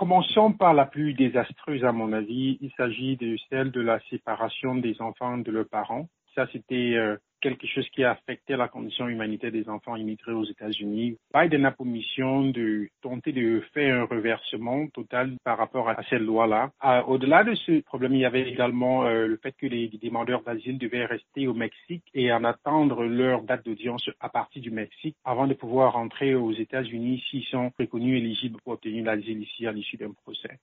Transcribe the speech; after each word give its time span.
Commençons 0.00 0.52
par 0.54 0.72
la 0.72 0.86
plus 0.86 1.12
désastreuse 1.12 1.84
à 1.84 1.92
mon 1.92 2.14
avis. 2.14 2.56
Il 2.62 2.72
s'agit 2.74 3.18
de 3.18 3.36
celle 3.50 3.70
de 3.70 3.82
la 3.82 4.00
séparation 4.08 4.74
des 4.74 4.98
enfants 5.02 5.36
de 5.36 5.50
leurs 5.50 5.68
parents. 5.68 6.08
Ça, 6.34 6.46
c'était 6.52 6.94
euh, 6.96 7.18
quelque 7.40 7.66
chose 7.66 7.88
qui 7.90 8.04
a 8.04 8.12
affecté 8.12 8.56
la 8.56 8.68
condition 8.68 9.08
humanitaire 9.08 9.52
des 9.52 9.68
enfants 9.68 9.96
immigrés 9.96 10.32
aux 10.32 10.44
États-Unis. 10.44 11.16
Biden 11.34 11.64
a 11.64 11.72
pour 11.72 11.86
mission 11.86 12.42
de 12.42 12.88
tenter 13.02 13.32
de 13.32 13.62
faire 13.72 14.02
un 14.02 14.04
reversement 14.04 14.86
total 14.88 15.32
par 15.44 15.58
rapport 15.58 15.88
à 15.88 16.02
cette 16.08 16.20
loi-là. 16.20 16.70
Au-delà 17.06 17.44
de 17.44 17.54
ce 17.54 17.80
problème, 17.80 18.14
il 18.14 18.20
y 18.20 18.24
avait 18.24 18.48
également 18.48 19.04
euh, 19.04 19.26
le 19.26 19.36
fait 19.36 19.52
que 19.52 19.66
les 19.66 19.88
demandeurs 20.02 20.42
d'asile 20.42 20.78
devaient 20.78 21.06
rester 21.06 21.46
au 21.48 21.54
Mexique 21.54 22.04
et 22.14 22.32
en 22.32 22.44
attendre 22.44 23.04
leur 23.04 23.42
date 23.42 23.64
d'audience 23.64 24.08
à 24.20 24.28
partir 24.28 24.62
du 24.62 24.70
Mexique 24.70 25.16
avant 25.24 25.46
de 25.46 25.54
pouvoir 25.54 25.94
rentrer 25.94 26.34
aux 26.34 26.52
États-Unis 26.52 27.22
s'ils 27.30 27.44
sont 27.44 27.72
reconnus 27.78 28.18
éligibles 28.18 28.58
pour 28.62 28.74
obtenir 28.74 29.04
l'asile 29.04 29.42
ici 29.42 29.66
à 29.66 29.72
l'issue 29.72 29.96
d'un 29.96 30.12
procès. 30.24 30.58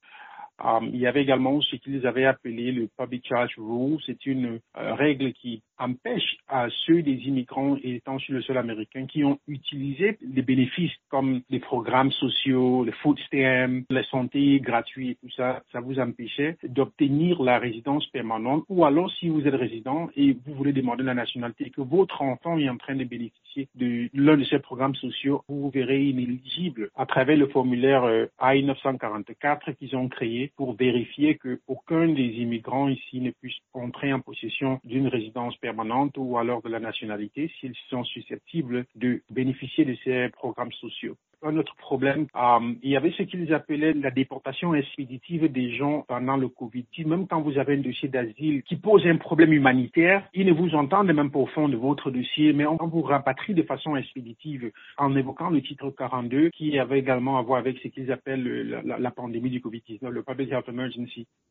Um, 0.63 0.89
il 0.91 0.99
y 0.99 1.07
avait 1.07 1.21
également 1.21 1.61
ce 1.61 1.75
qu'ils 1.75 2.05
avaient 2.07 2.25
appelé 2.25 2.71
le 2.71 2.89
Public 2.97 3.27
Charge 3.27 3.53
Rule. 3.57 3.99
C'est 4.05 4.25
une 4.25 4.59
euh, 4.77 4.93
règle 4.95 5.33
qui 5.33 5.61
empêche 5.77 6.37
à 6.47 6.67
ceux 6.85 7.03
des 7.03 7.27
immigrants 7.27 7.77
étant 7.83 8.17
sur 8.17 8.33
le 8.33 8.41
sol 8.41 8.57
américain 8.57 9.05
qui 9.05 9.23
ont 9.23 9.39
utilisé 9.47 10.17
des 10.21 10.41
bénéfices 10.41 10.93
comme 11.09 11.41
les 11.49 11.59
programmes 11.59 12.11
sociaux, 12.11 12.83
les 12.83 12.91
food 12.91 13.19
stamps, 13.27 13.83
la 13.89 14.03
santé 14.05 14.59
gratuite 14.59 15.19
tout 15.21 15.29
ça, 15.35 15.61
ça 15.71 15.79
vous 15.79 15.99
empêchait 15.99 16.57
d'obtenir 16.63 17.41
la 17.41 17.59
résidence 17.59 18.05
permanente 18.07 18.63
ou 18.69 18.85
alors 18.85 19.11
si 19.11 19.29
vous 19.29 19.45
êtes 19.47 19.53
résident 19.53 20.09
et 20.15 20.35
vous 20.45 20.53
voulez 20.55 20.73
demander 20.73 21.03
la 21.03 21.13
nationalité 21.13 21.67
et 21.67 21.69
que 21.69 21.81
votre 21.81 22.21
enfant 22.21 22.57
est 22.57 22.69
en 22.69 22.77
train 22.77 22.95
de 22.95 23.03
bénéficier 23.03 23.67
de 23.75 24.09
l'un 24.13 24.37
de 24.37 24.43
ces 24.45 24.59
programmes 24.59 24.95
sociaux, 24.95 25.43
vous 25.47 25.61
vous 25.61 25.69
verrez 25.69 26.03
inéligible 26.03 26.89
à 26.95 27.05
travers 27.05 27.37
le 27.37 27.47
formulaire 27.47 28.03
euh, 28.03 28.25
I-944 28.41 29.75
qu'ils 29.75 29.95
ont 29.95 30.07
créé 30.07 30.46
pour 30.55 30.75
vérifier 30.75 31.37
qu'aucun 31.37 32.07
des 32.07 32.29
immigrants 32.43 32.89
ici 32.89 33.21
ne 33.21 33.31
puisse 33.31 33.57
entrer 33.73 34.13
en 34.13 34.19
possession 34.19 34.79
d'une 34.83 35.07
résidence 35.07 35.55
permanente 35.57 36.15
ou 36.17 36.37
alors 36.37 36.61
de 36.61 36.69
la 36.69 36.79
nationalité 36.79 37.51
s'ils 37.59 37.75
sont 37.89 38.03
susceptibles 38.03 38.85
de 38.95 39.21
bénéficier 39.29 39.85
de 39.85 39.95
ces 40.03 40.29
programmes 40.29 40.71
sociaux 40.73 41.15
un 41.43 41.57
autre 41.57 41.75
problème. 41.75 42.27
Euh, 42.35 42.73
il 42.81 42.91
y 42.91 42.97
avait 42.97 43.11
ce 43.11 43.23
qu'ils 43.23 43.53
appelaient 43.53 43.93
la 43.93 44.11
déportation 44.11 44.73
expéditive 44.73 45.51
des 45.51 45.71
gens 45.71 46.03
pendant 46.07 46.37
le 46.37 46.47
Covid. 46.47 46.85
Même 47.05 47.27
quand 47.27 47.41
vous 47.41 47.57
avez 47.57 47.75
un 47.75 47.81
dossier 47.81 48.09
d'asile 48.09 48.63
qui 48.63 48.75
pose 48.75 49.05
un 49.05 49.17
problème 49.17 49.53
humanitaire, 49.53 50.27
ils 50.33 50.45
ne 50.45 50.53
vous 50.53 50.73
entendent 50.75 51.13
même 51.13 51.31
pas 51.31 51.39
au 51.39 51.45
fond 51.47 51.69
de 51.69 51.77
votre 51.77 52.11
dossier, 52.11 52.53
mais 52.53 52.65
on 52.65 52.77
vous 52.87 53.01
rapatrie 53.01 53.53
de 53.53 53.63
façon 53.63 53.95
expéditive 53.95 54.71
en 54.97 55.15
évoquant 55.15 55.49
le 55.49 55.61
titre 55.61 55.91
42 55.91 56.49
qui 56.49 56.77
avait 56.79 56.99
également 56.99 57.37
à 57.37 57.41
voir 57.41 57.59
avec 57.59 57.77
ce 57.79 57.87
qu'ils 57.87 58.11
appellent 58.11 58.81
la, 58.83 59.11
pandémie 59.11 59.49
du 59.49 59.59
Covid-19, 59.59 60.09
le 60.09 60.23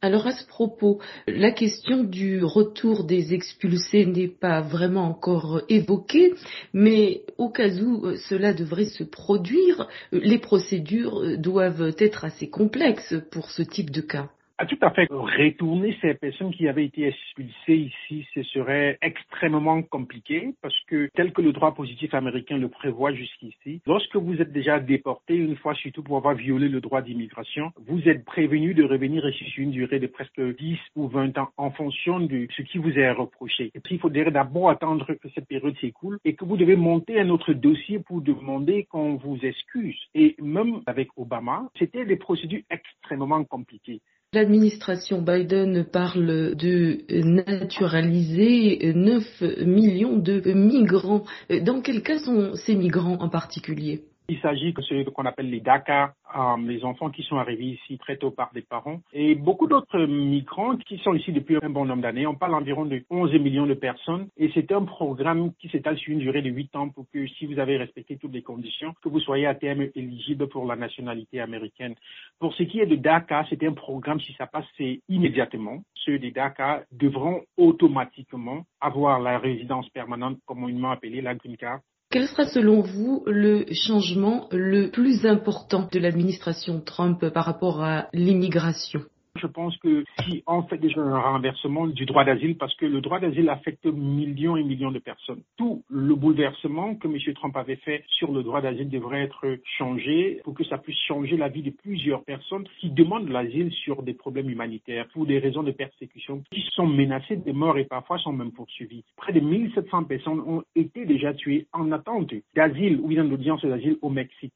Alors 0.03 0.27
à 0.27 0.33
ce 0.33 0.47
propos, 0.47 1.01
la 1.27 1.51
question 1.51 2.05
du 2.05 2.45
retour 2.45 3.05
des 3.05 3.33
expulsés 3.33 4.05
n'est 4.05 4.29
pas 4.29 4.61
vraiment 4.61 5.05
encore 5.05 5.63
évoquée, 5.69 6.35
mais 6.75 7.23
au 7.39 7.49
cas 7.49 7.71
où 7.71 8.07
euh, 8.07 8.17
cela 8.29 8.53
devrait 8.53 8.85
se 8.85 9.05
produire, 9.05 9.89
les 10.13 10.39
procédures 10.39 11.39
doivent 11.39 11.95
être 11.99 12.25
assez 12.25 12.51
complexes 12.51 13.15
pour 13.31 13.51
ce 13.51 13.63
type 13.63 13.91
de 13.91 14.03
cas. 14.03 14.31
Ah, 14.59 14.65
tout 14.65 14.79
à 14.81 14.91
fait. 14.91 15.07
Retourner 15.11 15.95
ces 16.01 16.15
personnes 16.15 16.51
qui 16.51 16.67
avaient 16.67 16.87
été 16.87 17.09
expulsées 17.09 17.91
ici, 17.91 18.27
ce 18.33 18.43
serait 18.45 18.97
extrêmement 19.03 19.83
compliqué 19.83 20.55
parce 20.63 20.79
que 20.87 21.11
tel 21.15 21.35
que 21.35 21.43
le 21.43 21.53
droit 21.53 21.75
positif 21.75 22.15
américain 22.15 22.57
le 22.57 22.71
prévoit 22.71 23.13
jusqu'ici, 23.13 23.83
lorsque 23.87 24.17
vous 24.17 24.41
êtes 24.41 24.53
déjà 24.53 24.81
déporté 24.81 25.35
une 25.35 25.57
fois 25.57 25.75
surtout 25.75 26.03
pour 26.03 26.17
avoir 26.17 26.35
violé 26.35 26.71
le 26.71 26.81
droit 26.81 27.03
d'immigration, 27.03 27.71
vous 27.87 28.09
êtes 28.09 28.25
prévenu 28.25 28.73
de 28.73 28.83
revenir 28.83 29.29
ici 29.29 29.45
sur 29.45 29.63
une 29.63 29.73
durée 29.73 29.99
de 29.99 30.07
presque 30.07 30.41
10 30.41 30.79
ou 30.97 31.09
20 31.09 31.37
ans 31.37 31.51
en 31.59 31.71
fonction 31.71 32.19
de 32.21 32.47
ce 32.57 32.63
qui 32.63 32.79
vous 32.79 32.99
est 32.99 33.11
reproché. 33.11 33.71
Et 33.75 33.81
puis 33.81 33.97
il 33.97 34.01
faudrait 34.01 34.31
d'abord 34.31 34.71
attendre 34.71 35.13
que 35.13 35.29
cette 35.35 35.49
période 35.49 35.77
s'écoule 35.83 36.19
et 36.25 36.35
que 36.35 36.47
vous 36.47 36.57
devez 36.57 36.77
monter 36.77 37.21
un 37.21 37.29
autre 37.29 37.53
dossier 37.53 37.99
pour 37.99 38.23
demander 38.23 38.85
qu'on 38.85 39.17
vous 39.17 39.39
excuse. 39.43 40.01
Et 40.15 40.35
même 40.41 40.81
avec 40.87 41.09
Obama, 41.19 41.69
c'était 41.79 42.07
des 42.07 42.17
procédures 42.17 42.63
extrêmement 42.71 43.45
compliquées. 43.45 44.01
L'administration 44.47 45.23
Biden 45.23 45.85
parle 45.85 46.55
de 46.55 47.01
naturaliser 47.11 48.93
9 48.95 49.43
millions 49.67 50.19
de 50.19 50.53
migrants. 50.53 51.25
Dans 51.63 51.81
quel 51.81 52.01
cas 52.01 52.21
sont 52.21 52.55
ces 52.55 52.77
migrants 52.77 53.19
en 53.19 53.29
particulier? 53.29 54.05
Il 54.29 54.41
s'agit 54.41 54.73
de 54.73 54.83
ce 54.83 55.09
qu'on 55.11 55.25
appelle 55.25 55.51
les 55.51 55.61
DACA, 55.61 56.15
euh, 56.37 56.57
les 56.67 56.85
enfants 56.85 57.11
qui 57.11 57.23
sont 57.23 57.37
arrivés 57.37 57.79
ici 57.81 57.99
très 57.99 58.17
tôt 58.17 58.31
par 58.31 58.51
des 58.53 58.63
parents, 58.63 59.01
et 59.13 59.35
beaucoup 59.35 59.67
d'autres 59.67 60.01
migrants 60.01 60.77
qui 60.77 60.99
sont 60.99 61.15
ici 61.15 61.33
depuis 61.33 61.59
un 61.63 61.71
bon 61.71 61.85
nombre 61.85 62.03
d'années. 62.03 62.27
On 62.27 62.35
parle 62.35 62.55
environ 62.55 62.85
de 62.87 63.03
11 63.11 63.33
millions 63.35 63.67
de 63.67 63.75
personnes, 63.75 64.29
et 64.37 64.51
c'est 64.55 64.73
un 64.73 64.85
programme 64.85 65.53
qui 65.55 65.69
s'étale 65.69 65.97
sur 65.99 66.13
une 66.13 66.19
durée 66.19 66.43
de 66.43 66.51
8 66.51 66.77
ans 66.77 66.89
pour 66.89 67.07
que 67.13 67.27
si 67.27 67.47
vous 67.47 67.59
avez 67.59 67.77
respecté 67.77 68.17
toutes 68.17 68.33
les 68.33 68.43
conditions, 68.43 68.95
que 69.03 69.09
vous 69.09 69.21
soyez 69.21 69.47
à 69.47 69.55
terme 69.55 69.87
éligible 69.95 70.49
pour 70.49 70.67
la 70.67 70.77
nationalité 70.77 71.41
américaine. 71.41 71.95
Pour 72.39 72.55
ce 72.55 72.65
qui 72.65 72.81
est 72.81 72.87
de 72.87 72.97
DACA, 72.97 73.47
c'est 73.49 73.63
un 73.65 73.73
programme, 73.73 74.21
si 74.21 74.33
ça 74.35 74.47
passe, 74.47 74.67
c'est 74.77 75.01
immédiatement. 75.09 75.83
Ceux 75.95 76.19
des 76.19 76.31
DACA 76.31 76.85
devront 76.93 77.43
automatiquement 77.57 78.65
avoir 78.81 79.21
la 79.21 79.39
résidence 79.39 79.89
permanente 79.91 80.39
communément 80.47 80.91
appelée 80.91 81.21
la 81.21 81.35
green 81.35 81.57
card 81.57 81.81
quel 82.17 82.29
sera 82.29 82.47
selon 82.47 82.81
vous 82.81 83.25
le 83.27 83.67
changement 83.75 84.49
le 84.51 84.91
plus 84.91 85.27
important 85.27 85.87
de 85.93 85.99
l'administration 85.99 86.81
Trump 86.81 87.29
par 87.29 87.45
rapport 87.45 87.85
à 87.85 88.07
l'immigration? 88.15 89.01
Je 89.39 89.47
pense 89.47 89.77
que 89.77 90.03
si 90.25 90.43
on 90.47 90.63
fait 90.63 90.79
déjà 90.79 91.03
un 91.03 91.21
renversement 91.21 91.87
du 91.87 92.07
droit 92.07 92.25
d'asile, 92.25 92.57
parce 92.57 92.75
que 92.77 92.87
le 92.87 93.03
droit 93.03 93.21
d'asile 93.21 93.51
affecte 93.51 93.85
millions 93.85 94.57
et 94.57 94.65
millions 94.65 94.93
de 94.93 94.99
personnes, 94.99 95.43
tout 95.59 95.83
bouleversement 96.17 96.95
que 96.97 97.09
M. 97.09 97.35
Trump 97.35 97.57
avait 97.57 97.77
fait 97.77 98.05
sur 98.09 98.33
le 98.33 98.43
droit 98.43 98.61
d'asile 98.61 98.89
devrait 98.89 99.23
être 99.23 99.59
changé 99.79 100.41
pour 100.45 100.55
que 100.55 100.65
ça 100.65 100.79
puisse 100.79 100.99
changer 101.07 101.37
la 101.37 101.49
vie 101.49 101.63
de 101.63 101.71
plusieurs 101.71 102.25
personnes 102.25 102.67
qui 102.81 102.91
demandent 102.91 103.29
l'asile 103.29 103.71
sur 103.73 104.03
des 104.03 104.15
problèmes 104.15 104.51
humanitaires, 104.51 105.07
pour 105.13 105.27
des 105.27 105.39
raisons 105.39 105.63
de 105.63 105.73
persécution, 105.73 106.43
qui 106.51 106.63
sont 106.73 106.87
menacées 106.87 107.37
de 107.37 107.53
mort 107.53 107.79
et 107.79 107.85
parfois 107.85 108.19
sont 108.19 108.33
même 108.33 108.53
poursuivies. 108.53 109.05
Près 109.17 109.33
de 109.33 109.41
1700 109.41 110.05
personnes 110.05 110.41
ont 110.41 110.63
été 110.75 111.05
déjà 111.05 111.35
tuées 111.35 111.67
en 111.73 111.93
attente 111.93 112.33
d'asile 112.55 112.99
ou 113.01 113.09
bien 113.09 113.25
d'audience 113.25 113.65
d'asile 113.65 113.97
au 114.03 114.11
Mexique. 114.11 114.55